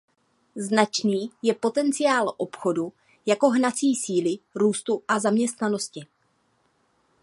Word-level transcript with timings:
Značný 0.55 1.31
je 1.41 1.53
potenciál 1.55 2.33
obchodu 2.37 2.93
jako 3.25 3.49
hnací 3.49 3.95
síly 3.95 4.37
růstu 4.55 5.03
a 5.07 5.19
zaměstnanosti. 5.19 6.05